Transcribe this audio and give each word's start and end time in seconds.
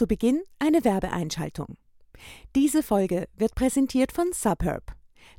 Zu 0.00 0.06
Beginn 0.06 0.40
eine 0.58 0.82
Werbeeinschaltung. 0.82 1.76
Diese 2.56 2.82
Folge 2.82 3.28
wird 3.36 3.54
präsentiert 3.54 4.12
von 4.12 4.32
Subherb, 4.32 4.94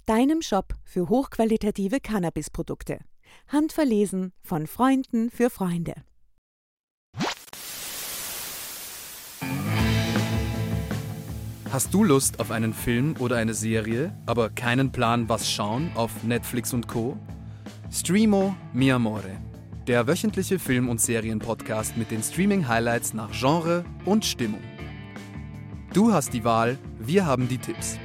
deinem 0.05 0.43
Shop 0.43 0.75
für 0.83 1.09
hochqualitative 1.09 1.99
Cannabisprodukte. 1.99 2.99
Handverlesen 3.47 4.33
von 4.43 4.67
Freunden 4.67 5.31
für 5.31 5.49
Freunde. 5.49 5.95
Hast 11.71 11.91
du 11.91 12.03
Lust 12.03 12.39
auf 12.39 12.51
einen 12.51 12.75
Film 12.75 13.15
oder 13.17 13.37
eine 13.37 13.55
Serie, 13.55 14.15
aber 14.27 14.51
keinen 14.51 14.91
Plan, 14.91 15.27
was 15.27 15.49
schauen 15.49 15.89
auf 15.95 16.23
Netflix 16.23 16.71
und 16.71 16.87
Co? 16.87 17.17
Streamo 17.91 18.55
Mi 18.73 18.91
Amore, 18.91 19.41
der 19.87 20.07
wöchentliche 20.07 20.59
Film- 20.59 20.89
und 20.89 21.01
Serienpodcast 21.01 21.97
mit 21.97 22.11
den 22.11 22.21
Streaming-Highlights 22.21 23.13
nach 23.13 23.31
Genre 23.31 23.83
und 24.05 24.25
Stimmung. 24.25 24.61
Du 25.93 26.13
hast 26.13 26.33
die 26.33 26.43
Wahl, 26.43 26.77
wir 26.99 27.25
haben 27.25 27.47
die 27.47 27.57
Tipps. 27.57 27.97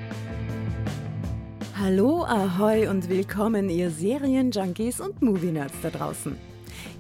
Hallo, 1.78 2.24
ahoi 2.24 2.88
und 2.88 3.08
willkommen, 3.10 3.68
ihr 3.68 3.90
Serienjunkies 3.90 5.00
und 5.00 5.20
Movie-Nerds 5.20 5.74
da 5.82 5.90
draußen. 5.90 6.36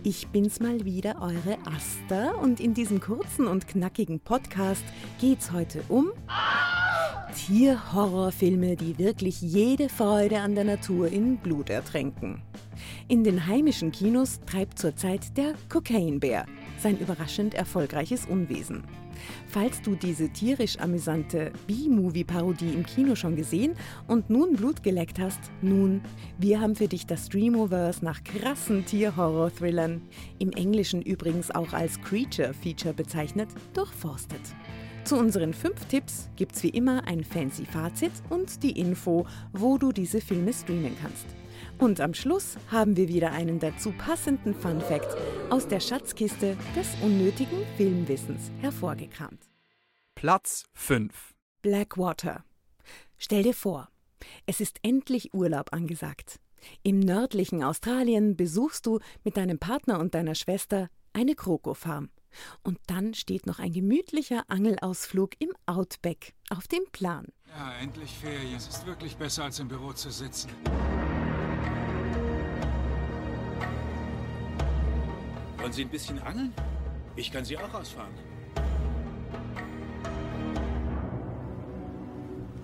Ich 0.04 0.28
bin's 0.28 0.60
mal 0.60 0.84
wieder, 0.84 1.16
eure 1.20 1.56
Asta, 1.64 2.32
und 2.42 2.60
in 2.60 2.74
diesem 2.74 3.00
kurzen 3.00 3.46
und 3.46 3.66
knackigen 3.66 4.20
Podcast 4.20 4.84
geht's 5.20 5.50
heute 5.50 5.82
um 5.88 6.12
Tierhorrorfilme, 7.34 8.76
die 8.76 8.98
wirklich 8.98 9.40
jede 9.40 9.88
Freude 9.88 10.40
an 10.40 10.54
der 10.54 10.64
Natur 10.64 11.08
in 11.08 11.38
Blut 11.38 11.70
ertränken. 11.70 12.42
In 13.08 13.24
den 13.24 13.46
heimischen 13.46 13.92
Kinos 13.92 14.40
treibt 14.46 14.78
zurzeit 14.78 15.36
der 15.36 15.54
Cocaine 15.68 16.18
Bear 16.18 16.46
sein 16.78 16.98
überraschend 16.98 17.54
erfolgreiches 17.54 18.26
Unwesen. 18.26 18.84
Falls 19.48 19.80
du 19.82 19.94
diese 19.94 20.28
tierisch 20.28 20.78
amüsante 20.78 21.52
B-Movie-Parodie 21.66 22.74
im 22.74 22.84
Kino 22.84 23.14
schon 23.14 23.36
gesehen 23.36 23.74
und 24.06 24.30
nun 24.30 24.56
Blut 24.56 24.82
geleckt 24.82 25.18
hast, 25.18 25.40
nun, 25.62 26.02
wir 26.38 26.60
haben 26.60 26.76
für 26.76 26.88
dich 26.88 27.06
das 27.06 27.26
Streamoverse 27.26 28.04
nach 28.04 28.22
krassen 28.24 28.84
Tier-Horror-Thrillern, 28.84 30.02
im 30.38 30.52
Englischen 30.52 31.02
übrigens 31.02 31.50
auch 31.50 31.72
als 31.72 32.00
Creature-Feature 32.02 32.94
bezeichnet, 32.94 33.48
durchforstet. 33.72 34.42
Zu 35.04 35.16
unseren 35.16 35.54
fünf 35.54 35.84
Tipps 35.84 36.28
gibt's 36.34 36.62
wie 36.64 36.70
immer 36.70 37.06
ein 37.06 37.22
fancy 37.22 37.64
Fazit 37.64 38.12
und 38.28 38.62
die 38.64 38.78
Info, 38.78 39.24
wo 39.52 39.78
du 39.78 39.92
diese 39.92 40.20
Filme 40.20 40.52
streamen 40.52 40.96
kannst. 41.00 41.26
Und 41.78 42.00
am 42.00 42.14
Schluss 42.14 42.56
haben 42.70 42.96
wir 42.96 43.08
wieder 43.08 43.32
einen 43.32 43.58
dazu 43.58 43.92
passenden 43.92 44.54
Fun 44.54 44.80
Fact 44.80 45.14
aus 45.50 45.68
der 45.68 45.80
Schatzkiste 45.80 46.56
des 46.74 46.88
unnötigen 47.02 47.58
Filmwissens 47.76 48.50
hervorgekramt. 48.60 49.42
Platz 50.14 50.64
5 50.72 51.34
Blackwater. 51.60 52.44
Stell 53.18 53.42
dir 53.42 53.54
vor, 53.54 53.88
es 54.46 54.60
ist 54.60 54.78
endlich 54.82 55.34
Urlaub 55.34 55.72
angesagt. 55.72 56.40
Im 56.82 56.98
nördlichen 56.98 57.62
Australien 57.62 58.36
besuchst 58.36 58.86
du 58.86 59.00
mit 59.22 59.36
deinem 59.36 59.58
Partner 59.58 60.00
und 60.00 60.14
deiner 60.14 60.34
Schwester 60.34 60.88
eine 61.12 61.34
Krokofarm. 61.34 62.08
Und 62.62 62.78
dann 62.86 63.14
steht 63.14 63.46
noch 63.46 63.58
ein 63.58 63.72
gemütlicher 63.72 64.44
Angelausflug 64.48 65.32
im 65.38 65.52
Outback 65.66 66.34
auf 66.50 66.68
dem 66.68 66.84
Plan. 66.92 67.26
Ja, 67.48 67.74
endlich 67.80 68.10
Ferien. 68.10 68.56
Es 68.56 68.66
ist 68.66 68.86
wirklich 68.86 69.16
besser, 69.16 69.44
als 69.44 69.58
im 69.58 69.68
Büro 69.68 69.92
zu 69.92 70.10
sitzen. 70.10 70.50
Wollen 75.66 75.74
Sie 75.74 75.82
ein 75.82 75.90
bisschen 75.90 76.20
angeln? 76.20 76.54
Ich 77.16 77.32
kann 77.32 77.44
Sie 77.44 77.58
auch 77.58 77.74
ausfahren. 77.74 78.14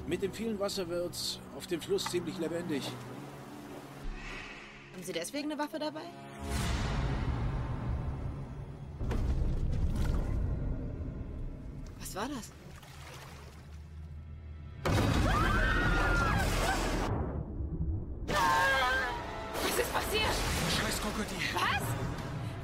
Mit 0.07 0.23
dem 0.23 0.33
vielen 0.33 0.57
Wasser 0.61 0.89
wird's 0.89 1.41
auf 1.57 1.67
dem 1.67 1.81
Fluss 1.81 2.05
ziemlich 2.05 2.39
lebendig. 2.39 2.85
Haben 4.93 5.03
Sie 5.03 5.13
deswegen 5.13 5.51
eine 5.51 5.61
Waffe 5.61 5.81
dabei? 5.81 6.05
Was 11.99 12.15
war 12.15 12.29
das? 12.29 12.62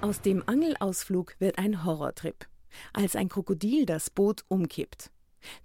Aus 0.08 0.22
dem 0.22 0.42
Angelausflug 0.46 1.36
wird 1.38 1.58
ein 1.58 1.84
Horrortrip, 1.84 2.48
als 2.94 3.14
ein 3.14 3.28
Krokodil 3.28 3.84
das 3.84 4.08
Boot 4.08 4.42
umkippt. 4.48 5.10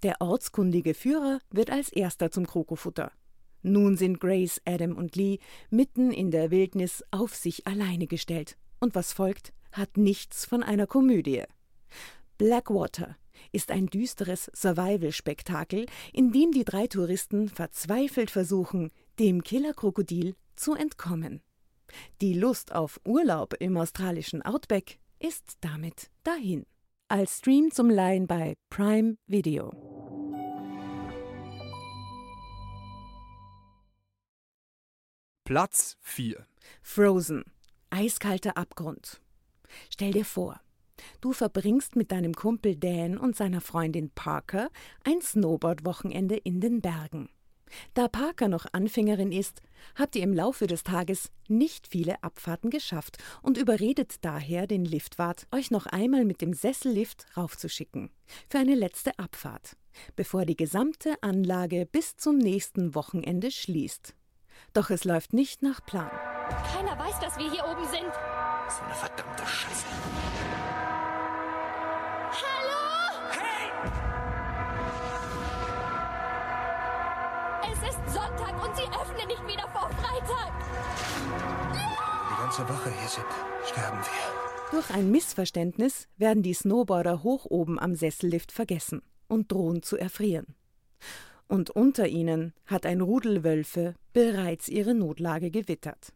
Der 0.03 0.19
ortskundige 0.19 0.93
Führer 0.93 1.39
wird 1.49 1.69
als 1.69 1.87
erster 1.87 2.29
zum 2.29 2.45
Krokofutter. 2.45 3.13
Nun 3.61 3.95
sind 3.95 4.19
Grace, 4.19 4.59
Adam 4.65 4.97
und 4.97 5.15
Lee 5.15 5.39
mitten 5.69 6.11
in 6.11 6.29
der 6.29 6.51
Wildnis 6.51 7.05
auf 7.09 7.33
sich 7.33 7.67
alleine 7.67 8.05
gestellt. 8.05 8.57
Und 8.81 8.95
was 8.95 9.13
folgt, 9.13 9.53
hat 9.71 9.95
nichts 9.95 10.43
von 10.43 10.61
einer 10.61 10.87
Komödie. 10.87 11.43
Blackwater 12.37 13.15
ist 13.53 13.71
ein 13.71 13.85
düsteres 13.85 14.51
Survival-Spektakel, 14.53 15.85
in 16.11 16.33
dem 16.33 16.51
die 16.51 16.65
drei 16.65 16.87
Touristen 16.87 17.47
verzweifelt 17.47 18.29
versuchen, 18.29 18.91
dem 19.19 19.41
Killerkrokodil 19.41 20.35
zu 20.57 20.73
entkommen. 20.73 21.41
Die 22.21 22.33
Lust 22.33 22.73
auf 22.73 22.99
Urlaub 23.05 23.53
im 23.59 23.77
australischen 23.77 24.41
Outback 24.41 24.99
ist 25.19 25.57
damit 25.61 26.09
dahin. 26.23 26.65
Als 27.07 27.37
Stream 27.37 27.71
zum 27.71 27.89
Leihen 27.89 28.27
bei 28.27 28.55
Prime 28.69 29.17
Video. 29.27 29.71
Platz 35.45 35.97
4 36.01 36.47
Frozen. 36.81 37.43
Eiskalter 37.89 38.57
Abgrund. 38.57 39.21
Stell 39.89 40.11
dir 40.11 40.25
vor, 40.25 40.59
du 41.21 41.33
verbringst 41.33 41.95
mit 41.95 42.11
deinem 42.11 42.33
Kumpel 42.33 42.75
Dan 42.75 43.17
und 43.17 43.35
seiner 43.35 43.61
Freundin 43.61 44.09
Parker 44.09 44.69
ein 45.03 45.21
Snowboard-Wochenende 45.21 46.37
in 46.37 46.61
den 46.61 46.81
Bergen. 46.81 47.29
Da 47.93 48.07
Parker 48.07 48.47
noch 48.47 48.65
Anfängerin 48.71 49.31
ist, 49.31 49.61
habt 49.95 50.15
ihr 50.15 50.23
im 50.23 50.33
Laufe 50.33 50.67
des 50.67 50.83
Tages 50.83 51.31
nicht 51.47 51.87
viele 51.87 52.23
Abfahrten 52.23 52.69
geschafft 52.69 53.17
und 53.41 53.57
überredet 53.57 54.15
daher 54.21 54.67
den 54.67 54.85
Liftwart, 54.85 55.47
euch 55.51 55.71
noch 55.71 55.85
einmal 55.85 56.25
mit 56.25 56.41
dem 56.41 56.53
Sessellift 56.53 57.25
raufzuschicken. 57.35 58.09
Für 58.49 58.59
eine 58.59 58.75
letzte 58.75 59.17
Abfahrt, 59.19 59.75
bevor 60.15 60.45
die 60.45 60.57
gesamte 60.57 61.15
Anlage 61.21 61.87
bis 61.91 62.15
zum 62.17 62.37
nächsten 62.37 62.95
Wochenende 62.95 63.51
schließt. 63.51 64.15
Doch 64.73 64.89
es 64.89 65.03
läuft 65.03 65.33
nicht 65.33 65.61
nach 65.61 65.85
Plan. 65.85 66.11
Keiner 66.73 66.97
weiß, 66.97 67.19
dass 67.19 67.37
wir 67.37 67.51
hier 67.51 67.65
oben 67.65 67.85
sind. 67.89 68.11
So 68.69 68.83
eine 68.83 68.93
verdammte 68.93 69.45
Scheiße. 69.45 69.85
Sie 78.83 78.89
öffnen 78.89 79.27
nicht 79.27 79.47
wieder 79.47 79.67
vor 79.69 79.89
Freitag. 79.91 80.51
Die 82.29 82.41
ganze 82.41 82.61
Woche 82.63 82.91
hier 82.99 83.09
sind, 83.09 83.25
sterben 83.65 83.99
wir. 83.99 84.71
Durch 84.71 84.89
ein 84.89 85.11
Missverständnis 85.11 86.07
werden 86.17 86.43
die 86.43 86.53
Snowboarder 86.53 87.23
hoch 87.23 87.45
oben 87.45 87.79
am 87.79 87.95
Sessellift 87.95 88.51
vergessen 88.51 89.01
und 89.27 89.51
drohen 89.51 89.83
zu 89.83 89.97
erfrieren. 89.97 90.55
Und 91.47 91.69
unter 91.69 92.07
ihnen 92.07 92.53
hat 92.65 92.85
ein 92.85 93.01
Rudel 93.01 93.43
Wölfe 93.43 93.95
bereits 94.13 94.67
ihre 94.67 94.95
Notlage 94.95 95.51
gewittert. 95.51 96.13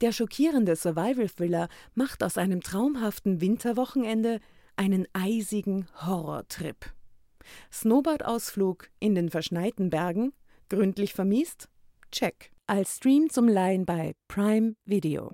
Der 0.00 0.12
schockierende 0.12 0.76
Survival-Thriller 0.76 1.68
macht 1.94 2.22
aus 2.22 2.38
einem 2.38 2.60
traumhaften 2.60 3.40
Winterwochenende 3.40 4.40
einen 4.76 5.06
eisigen 5.12 5.88
Horrortrip. 6.06 6.92
Snowboardausflug 7.72 8.88
in 9.00 9.14
den 9.14 9.30
verschneiten 9.30 9.90
Bergen, 9.90 10.32
gründlich 10.68 11.14
vermiest? 11.14 11.68
Check. 12.14 12.52
Als 12.68 12.98
Stream 12.98 13.28
zum 13.28 13.48
Leihen 13.48 13.86
bei 13.86 14.14
Prime 14.28 14.76
Video. 14.84 15.32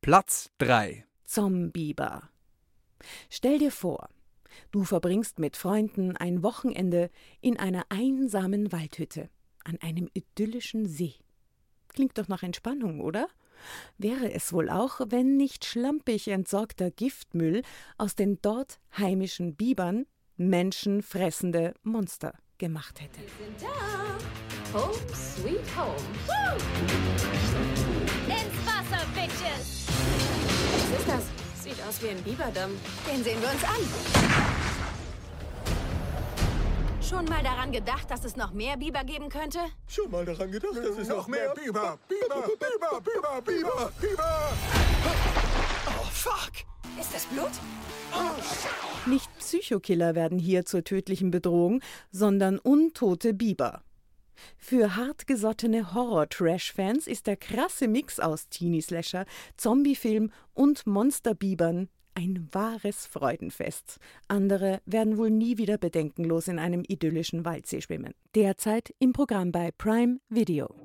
Platz 0.00 0.52
3 0.58 1.04
Zombieber. 1.24 2.30
Stell 3.28 3.58
dir 3.58 3.72
vor, 3.72 4.10
du 4.70 4.84
verbringst 4.84 5.40
mit 5.40 5.56
Freunden 5.56 6.16
ein 6.16 6.44
Wochenende 6.44 7.10
in 7.40 7.58
einer 7.58 7.84
einsamen 7.88 8.70
Waldhütte 8.70 9.28
an 9.64 9.76
einem 9.80 10.08
idyllischen 10.14 10.86
See. 10.86 11.14
Klingt 11.88 12.16
doch 12.16 12.28
nach 12.28 12.44
Entspannung, 12.44 13.00
oder? 13.00 13.26
Wäre 13.98 14.32
es 14.32 14.52
wohl 14.52 14.70
auch, 14.70 15.00
wenn 15.08 15.36
nicht 15.36 15.64
schlampig 15.64 16.28
entsorgter 16.28 16.92
Giftmüll 16.92 17.62
aus 17.98 18.14
den 18.14 18.40
dort 18.40 18.78
heimischen 18.96 19.56
Bibern 19.56 20.06
menschenfressende 20.36 21.74
Monster 21.82 22.34
gemacht 22.58 23.00
hätte. 23.00 23.20
sind 23.20 23.62
da. 23.62 24.78
Home 24.78 24.94
sweet 25.14 25.64
home. 25.76 25.94
Woo! 26.26 26.56
Ins 28.26 28.56
Wasser, 28.66 29.04
Bitches. 29.14 29.86
Was 31.06 31.72
ist 31.72 31.80
aus 31.88 32.02
wie 32.02 32.08
ein 32.10 32.22
Biberdamm. 32.22 32.72
Den 33.10 33.24
sehen 33.24 33.40
wir 33.40 33.50
uns 33.50 33.64
an. 33.64 33.80
Schon 37.00 37.26
mal 37.26 37.42
daran 37.42 37.70
gedacht, 37.70 38.10
dass 38.10 38.24
es 38.24 38.34
noch 38.36 38.52
mehr 38.52 38.76
Biber 38.76 39.04
geben 39.04 39.28
könnte? 39.28 39.58
Schon 39.86 40.10
mal 40.10 40.24
daran 40.24 40.50
gedacht, 40.50 40.76
dass 40.76 40.98
es 40.98 41.08
Noch 41.08 41.28
mehr 41.28 41.54
Biber! 41.54 41.98
Biber! 42.08 42.42
Biber! 42.42 43.00
Biber! 43.00 43.42
Biber! 43.42 43.92
Biber! 44.00 44.52
Oh, 45.86 46.04
fuck! 46.10 46.73
Ist 47.00 47.14
das 47.14 47.26
Blut? 47.26 47.50
Nicht 49.06 49.28
Psychokiller 49.38 50.14
werden 50.14 50.38
hier 50.38 50.64
zur 50.64 50.84
tödlichen 50.84 51.30
Bedrohung, 51.30 51.80
sondern 52.10 52.58
untote 52.58 53.34
Biber. 53.34 53.82
Für 54.56 54.96
hartgesottene 54.96 55.94
Horror-Trash-Fans 55.94 57.06
ist 57.06 57.26
der 57.26 57.36
krasse 57.36 57.88
Mix 57.88 58.20
aus 58.20 58.48
Teenie-Slasher, 58.48 59.26
Zombie-Film 59.56 60.30
und 60.54 60.86
Monsterbibern 60.86 61.88
ein 62.14 62.48
wahres 62.52 63.06
Freudenfest. 63.06 63.98
Andere 64.28 64.80
werden 64.86 65.18
wohl 65.18 65.30
nie 65.30 65.58
wieder 65.58 65.78
bedenkenlos 65.78 66.48
in 66.48 66.58
einem 66.58 66.84
idyllischen 66.86 67.44
Waldsee 67.44 67.80
schwimmen. 67.80 68.14
Derzeit 68.34 68.94
im 69.00 69.12
Programm 69.12 69.50
bei 69.50 69.70
Prime 69.72 70.20
Video. 70.28 70.83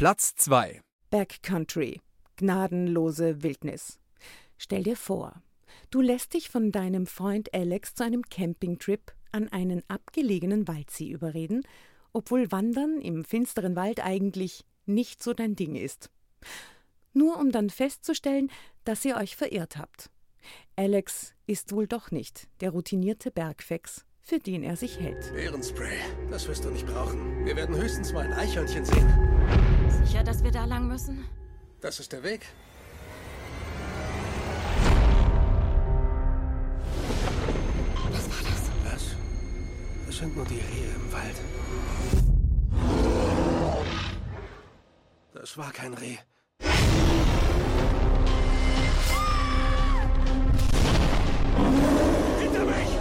Platz 0.00 0.34
2. 0.34 0.80
Backcountry. 1.10 2.00
Gnadenlose 2.36 3.42
Wildnis. 3.42 4.00
Stell 4.56 4.82
dir 4.82 4.96
vor, 4.96 5.42
du 5.90 6.00
lässt 6.00 6.32
dich 6.32 6.48
von 6.48 6.72
deinem 6.72 7.06
Freund 7.06 7.52
Alex 7.52 7.96
zu 7.96 8.04
einem 8.04 8.22
Campingtrip 8.22 9.12
an 9.30 9.48
einen 9.48 9.82
abgelegenen 9.88 10.66
Waldsee 10.66 11.10
überreden, 11.10 11.64
obwohl 12.14 12.50
Wandern 12.50 13.02
im 13.02 13.26
finsteren 13.26 13.76
Wald 13.76 14.02
eigentlich 14.02 14.64
nicht 14.86 15.22
so 15.22 15.34
dein 15.34 15.54
Ding 15.54 15.74
ist. 15.74 16.08
Nur 17.12 17.38
um 17.38 17.52
dann 17.52 17.68
festzustellen, 17.68 18.50
dass 18.84 19.04
ihr 19.04 19.18
euch 19.18 19.36
verirrt 19.36 19.76
habt. 19.76 20.08
Alex 20.76 21.34
ist 21.46 21.72
wohl 21.72 21.86
doch 21.86 22.10
nicht 22.10 22.48
der 22.62 22.70
routinierte 22.70 23.30
Bergfex, 23.30 24.06
für 24.22 24.38
den 24.38 24.62
er 24.62 24.76
sich 24.76 24.98
hält. 24.98 25.30
Bärenspray, 25.34 25.98
das 26.30 26.48
wirst 26.48 26.64
du 26.64 26.70
nicht 26.70 26.86
brauchen. 26.86 27.44
Wir 27.44 27.54
werden 27.54 27.76
höchstens 27.76 28.14
mal 28.14 28.24
ein 28.24 28.32
Eichhörnchen 28.32 28.86
sehen. 28.86 29.69
Sicher, 29.90 30.22
dass 30.24 30.42
wir 30.42 30.50
da 30.50 30.64
lang 30.64 30.88
müssen? 30.88 31.24
Das 31.80 32.00
ist 32.00 32.12
der 32.12 32.22
Weg. 32.22 32.46
Was 38.10 38.28
war 38.28 38.42
das? 38.50 38.70
Was? 38.92 39.16
Das 40.06 40.16
sind 40.18 40.36
nur 40.36 40.46
die 40.46 40.60
Rehe 40.60 40.90
im 40.94 41.12
Wald. 41.12 41.36
Das 45.32 45.56
war 45.56 45.72
kein 45.72 45.94
Reh. 45.94 46.18
Hinter 52.40 52.64
mich! 52.64 52.98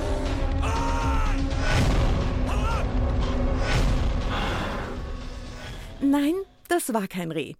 Nein, 6.01 6.35
das 6.69 6.93
war 6.93 7.07
kein 7.07 7.31
Reh. 7.31 7.53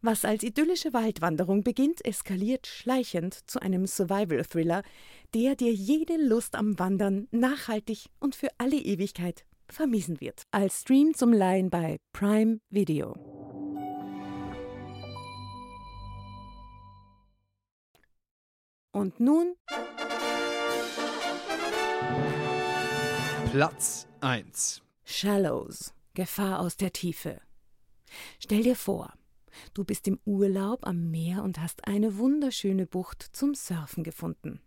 Was 0.00 0.24
als 0.24 0.42
idyllische 0.42 0.92
Waldwanderung 0.92 1.62
beginnt, 1.62 2.04
eskaliert 2.04 2.66
schleichend 2.66 3.34
zu 3.48 3.60
einem 3.60 3.86
Survival-Thriller, 3.86 4.82
der 5.34 5.54
dir 5.56 5.72
jede 5.72 6.16
Lust 6.16 6.54
am 6.56 6.78
Wandern 6.78 7.28
nachhaltig 7.30 8.06
und 8.18 8.34
für 8.34 8.48
alle 8.58 8.76
Ewigkeit 8.76 9.44
vermiesen 9.68 10.20
wird. 10.20 10.42
Als 10.50 10.80
Stream 10.80 11.14
zum 11.14 11.32
Leihen 11.32 11.70
bei 11.70 11.98
Prime 12.12 12.60
Video. 12.70 13.14
Und 18.92 19.20
nun 19.20 19.54
Platz 23.52 24.08
1. 24.20 24.82
Shallows, 25.04 25.94
Gefahr 26.14 26.60
aus 26.60 26.76
der 26.76 26.92
Tiefe. 26.92 27.40
Stell 28.38 28.62
dir 28.62 28.76
vor, 28.76 29.12
du 29.74 29.84
bist 29.84 30.08
im 30.08 30.18
Urlaub 30.24 30.86
am 30.86 31.10
Meer 31.10 31.42
und 31.42 31.60
hast 31.60 31.86
eine 31.86 32.18
wunderschöne 32.18 32.86
Bucht 32.86 33.22
zum 33.32 33.54
Surfen 33.54 34.04
gefunden. 34.04 34.60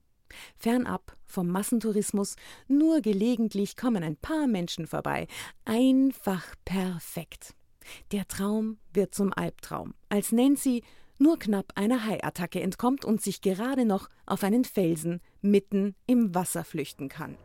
Fernab 0.57 1.17
vom 1.25 1.47
Massentourismus, 1.47 2.35
nur 2.67 3.01
gelegentlich 3.01 3.75
kommen 3.75 4.03
ein 4.03 4.15
paar 4.15 4.47
Menschen 4.47 4.87
vorbei. 4.87 5.27
Einfach 5.65 6.55
perfekt. 6.65 7.53
Der 8.11 8.27
Traum 8.27 8.77
wird 8.93 9.15
zum 9.15 9.33
Albtraum, 9.33 9.93
als 10.09 10.31
Nancy 10.31 10.83
nur 11.17 11.37
knapp 11.37 11.73
einer 11.75 12.05
Haiattacke 12.05 12.61
entkommt 12.61 13.05
und 13.05 13.21
sich 13.21 13.41
gerade 13.41 13.85
noch 13.85 14.09
auf 14.25 14.43
einen 14.43 14.65
Felsen 14.65 15.21
mitten 15.41 15.95
im 16.07 16.33
Wasser 16.33 16.63
flüchten 16.63 17.09
kann. 17.09 17.37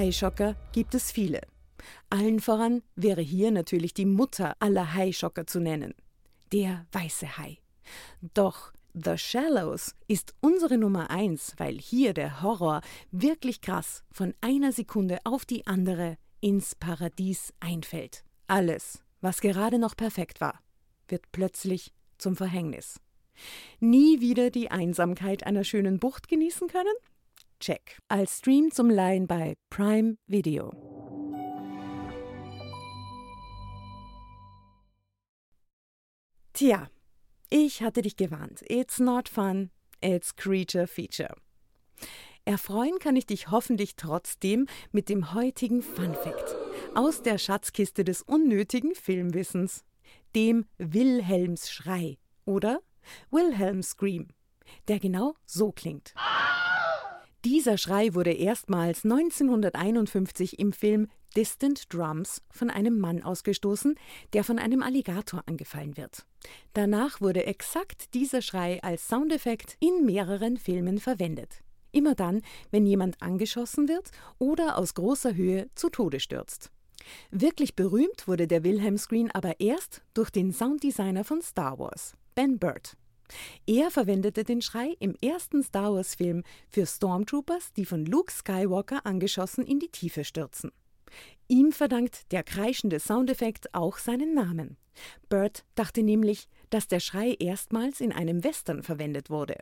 Haischocker 0.00 0.56
gibt 0.72 0.94
es 0.94 1.12
viele. 1.12 1.42
Allen 2.08 2.40
voran 2.40 2.82
wäre 2.96 3.20
hier 3.20 3.50
natürlich 3.50 3.92
die 3.92 4.06
Mutter 4.06 4.56
aller 4.58 4.94
Haischocker 4.94 5.46
zu 5.46 5.60
nennen, 5.60 5.92
der 6.54 6.86
weiße 6.92 7.36
Hai. 7.36 7.58
Doch 8.32 8.72
The 8.94 9.18
Shallows 9.18 9.94
ist 10.08 10.32
unsere 10.40 10.78
Nummer 10.78 11.10
eins, 11.10 11.52
weil 11.58 11.78
hier 11.78 12.14
der 12.14 12.40
Horror 12.40 12.80
wirklich 13.10 13.60
krass 13.60 14.02
von 14.10 14.32
einer 14.40 14.72
Sekunde 14.72 15.18
auf 15.24 15.44
die 15.44 15.66
andere 15.66 16.16
ins 16.40 16.74
Paradies 16.74 17.52
einfällt. 17.60 18.24
Alles, 18.46 19.02
was 19.20 19.42
gerade 19.42 19.78
noch 19.78 19.94
perfekt 19.96 20.40
war, 20.40 20.60
wird 21.08 21.30
plötzlich 21.30 21.92
zum 22.16 22.36
Verhängnis. 22.36 23.00
Nie 23.80 24.22
wieder 24.22 24.48
die 24.48 24.70
Einsamkeit 24.70 25.44
einer 25.44 25.62
schönen 25.64 25.98
Bucht 25.98 26.26
genießen 26.26 26.68
können? 26.68 26.94
Check. 27.60 27.98
Als 28.08 28.38
Stream 28.38 28.70
zum 28.70 28.90
Leihen 28.90 29.26
bei 29.26 29.56
Prime 29.68 30.16
Video. 30.26 30.72
Tja, 36.54 36.88
ich 37.48 37.82
hatte 37.82 38.02
dich 38.02 38.16
gewarnt. 38.16 38.62
It's 38.68 38.98
not 38.98 39.28
fun, 39.28 39.70
it's 40.02 40.34
creature 40.34 40.86
feature. 40.86 41.34
Erfreuen 42.44 42.98
kann 42.98 43.16
ich 43.16 43.26
dich 43.26 43.50
hoffentlich 43.50 43.96
trotzdem 43.96 44.66
mit 44.92 45.08
dem 45.08 45.34
heutigen 45.34 45.82
Fun 45.82 46.14
Fact 46.14 46.56
aus 46.94 47.22
der 47.22 47.38
Schatzkiste 47.38 48.04
des 48.04 48.22
unnötigen 48.22 48.94
Filmwissens, 48.94 49.84
dem 50.34 50.66
Wilhelms 50.78 51.70
Schrei 51.70 52.18
oder 52.44 52.80
Wilhelm 53.30 53.82
Scream, 53.82 54.28
der 54.88 54.98
genau 54.98 55.34
so 55.46 55.72
klingt. 55.72 56.14
Dieser 57.46 57.78
Schrei 57.78 58.14
wurde 58.14 58.32
erstmals 58.32 59.02
1951 59.04 60.58
im 60.58 60.74
Film 60.74 61.08
Distant 61.34 61.92
Drums 61.92 62.42
von 62.50 62.68
einem 62.68 62.98
Mann 62.98 63.22
ausgestoßen, 63.22 63.94
der 64.34 64.44
von 64.44 64.58
einem 64.58 64.82
Alligator 64.82 65.42
angefallen 65.46 65.96
wird. 65.96 66.26
Danach 66.74 67.22
wurde 67.22 67.46
exakt 67.46 68.12
dieser 68.12 68.42
Schrei 68.42 68.82
als 68.82 69.08
Soundeffekt 69.08 69.78
in 69.80 70.04
mehreren 70.04 70.58
Filmen 70.58 70.98
verwendet. 70.98 71.62
Immer 71.92 72.14
dann, 72.14 72.42
wenn 72.70 72.84
jemand 72.84 73.22
angeschossen 73.22 73.88
wird 73.88 74.10
oder 74.38 74.76
aus 74.76 74.92
großer 74.92 75.34
Höhe 75.34 75.70
zu 75.74 75.88
Tode 75.88 76.20
stürzt. 76.20 76.70
Wirklich 77.30 77.74
berühmt 77.74 78.28
wurde 78.28 78.46
der 78.48 78.64
Wilhelm 78.64 78.98
Screen 78.98 79.30
aber 79.30 79.60
erst 79.60 80.02
durch 80.12 80.28
den 80.28 80.52
Sounddesigner 80.52 81.24
von 81.24 81.40
Star 81.40 81.78
Wars, 81.78 82.12
Ben 82.34 82.58
Burtt. 82.58 82.98
Er 83.66 83.90
verwendete 83.90 84.44
den 84.44 84.62
Schrei 84.62 84.96
im 85.00 85.14
ersten 85.22 85.62
Star 85.62 85.94
Wars-Film 85.94 86.42
für 86.68 86.86
Stormtroopers, 86.86 87.72
die 87.72 87.84
von 87.84 88.04
Luke 88.04 88.32
Skywalker 88.32 89.04
angeschossen 89.04 89.64
in 89.64 89.78
die 89.78 89.88
Tiefe 89.88 90.24
stürzen. 90.24 90.72
Ihm 91.48 91.72
verdankt 91.72 92.30
der 92.30 92.44
kreischende 92.44 93.00
Soundeffekt 93.00 93.74
auch 93.74 93.98
seinen 93.98 94.34
Namen. 94.34 94.76
Burt 95.28 95.64
dachte 95.74 96.02
nämlich, 96.02 96.48
dass 96.70 96.86
der 96.86 97.00
Schrei 97.00 97.34
erstmals 97.38 98.00
in 98.00 98.12
einem 98.12 98.44
Western 98.44 98.82
verwendet 98.82 99.30
wurde, 99.30 99.58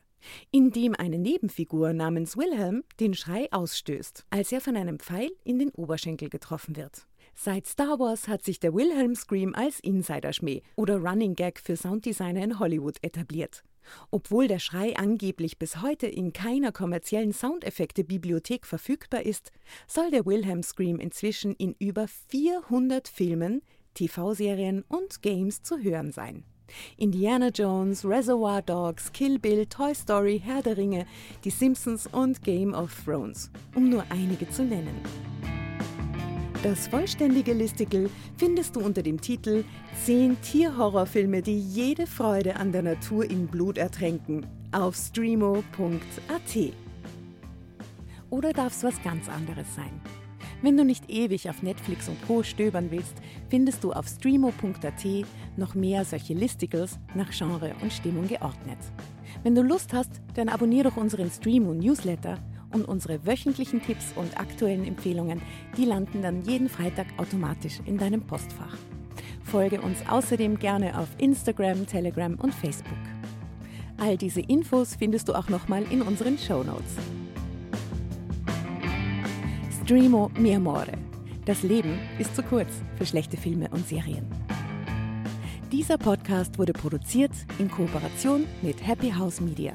in 0.51 0.71
dem 0.71 0.95
eine 0.95 1.19
Nebenfigur 1.19 1.93
namens 1.93 2.37
Wilhelm 2.37 2.85
den 3.01 3.15
Schrei 3.15 3.49
ausstößt, 3.51 4.27
als 4.31 4.53
er 4.53 4.61
von 4.61 4.77
einem 4.77 4.99
Pfeil 4.99 5.31
in 5.45 5.59
den 5.59 5.71
Oberschenkel 5.71 6.29
getroffen 6.29 6.77
wird. 6.77 7.08
Seit 7.41 7.69
Star 7.69 8.01
Wars 8.01 8.27
hat 8.27 8.45
sich 8.45 8.59
der 8.59 8.75
Wilhelm 8.75 9.15
Scream 9.15 9.55
als 9.55 9.79
Insiderschmäh 9.79 10.61
oder 10.75 10.97
Running 10.97 11.37
Gag 11.37 11.61
für 11.61 11.77
Sounddesigner 11.77 12.43
in 12.43 12.59
Hollywood 12.59 12.97
etabliert. 13.01 13.63
Obwohl 14.11 14.49
der 14.49 14.59
Schrei 14.59 14.97
angeblich 14.97 15.57
bis 15.57 15.81
heute 15.81 16.09
in 16.09 16.33
keiner 16.33 16.73
kommerziellen 16.73 17.33
Soundeffekte-Bibliothek 17.33 18.67
verfügbar 18.67 19.23
ist, 19.23 19.53
soll 19.87 20.11
der 20.11 20.27
Wilhelm 20.27 20.65
Scream 20.65 20.99
inzwischen 20.99 21.55
in 21.55 21.77
über 21.79 22.09
400 22.09 23.07
Filmen, 23.07 23.63
TV-Serien 23.95 24.83
und 24.89 25.23
Games 25.23 25.63
zu 25.63 25.79
hören 25.79 26.11
sein. 26.11 26.43
Indiana 26.97 27.51
Jones, 27.51 28.05
Reservoir 28.05 28.63
Dogs, 28.63 29.13
Kill 29.13 29.39
Bill, 29.39 29.65
Toy 29.67 29.95
Story, 29.95 30.43
Herr 30.45 30.63
der 30.63 30.77
Ringe, 30.77 31.07
Die 31.45 31.51
Simpsons 31.51 32.09
und 32.09 32.43
Game 32.43 32.75
of 32.75 32.93
Thrones, 33.05 33.49
um 33.77 33.89
nur 33.89 34.05
einige 34.11 34.51
zu 34.51 34.65
nennen. 34.65 35.01
Das 36.65 36.89
vollständige 36.89 37.53
Listicle 37.53 38.11
findest 38.37 38.75
du 38.75 38.81
unter 38.81 39.05
dem 39.05 39.21
Titel 39.21 39.63
10 40.05 40.41
Tierhorrorfilme, 40.41 41.41
die 41.41 41.57
jede 41.57 42.05
Freude 42.05 42.57
an 42.57 42.73
der 42.73 42.83
Natur 42.83 43.31
in 43.31 43.47
Blut 43.47 43.79
ertränken 43.79 44.45
auf 44.73 44.97
streamo.at. 44.97 45.63
Oder 48.31 48.53
darf 48.53 48.73
es 48.73 48.83
was 48.83 49.01
ganz 49.05 49.29
anderes 49.29 49.73
sein? 49.77 50.01
Wenn 50.61 50.77
du 50.77 50.85
nicht 50.85 51.09
ewig 51.09 51.49
auf 51.49 51.63
Netflix 51.63 52.09
und 52.09 52.21
Co. 52.27 52.43
stöbern 52.43 52.91
willst, 52.91 53.15
findest 53.49 53.85
du 53.85 53.93
auf 53.93 54.09
streamo.at 54.09 55.07
noch 55.57 55.77
mehr 55.77 56.05
solche 56.05 56.35
Listicles 56.35 56.99
nach 57.15 57.31
Genre 57.31 57.73
und 57.83 57.93
Stimmung 57.93 58.27
geordnet. 58.27 58.79
Wenn 59.45 59.55
du 59.55 59.63
Lust 59.63 59.93
hast, 59.93 60.21
dann 60.35 60.49
abonniere 60.49 60.89
doch 60.89 60.97
unseren 60.97 61.31
Streamo 61.31 61.73
Newsletter 61.73 62.39
und 62.73 62.87
unsere 62.87 63.27
wöchentlichen 63.27 63.83
Tipps 63.83 64.13
und 64.17 64.39
aktuellen 64.39 64.87
Empfehlungen, 64.87 65.41
die 65.77 65.85
landen 65.85 66.23
dann 66.23 66.43
jeden 66.43 66.69
Freitag 66.69 67.07
automatisch 67.19 67.81
in 67.87 67.99
deinem 67.99 68.23
Postfach. 68.23 68.77
Folge 69.43 69.81
uns 69.81 69.99
außerdem 70.09 70.59
gerne 70.59 70.99
auf 70.99 71.09
Instagram, 71.19 71.87
Telegram 71.87 72.35
und 72.35 72.55
Facebook. 72.55 72.99
All 73.97 74.17
diese 74.17 74.41
Infos 74.41 74.95
findest 74.95 75.29
du 75.29 75.35
auch 75.35 75.49
nochmal 75.49 75.85
in 75.91 76.03
unseren 76.03 76.39
Show 76.39 76.63
Notes. 76.63 76.97
Streamo 79.83 80.31
mi 80.39 80.55
amore. 80.55 80.93
Das 81.47 81.63
Leben 81.63 81.99
ist 82.19 82.37
zu 82.37 82.43
kurz 82.43 82.69
für 82.97 83.07
schlechte 83.07 83.39
Filme 83.39 83.69
und 83.71 83.89
Serien. 83.89 84.27
Dieser 85.73 85.99
Podcast 85.99 86.59
wurde 86.59 86.73
produziert 86.73 87.33
in 87.59 87.71
Kooperation 87.71 88.45
mit 88.63 88.87
Happy 88.87 89.11
House 89.11 89.41
Media. 89.41 89.73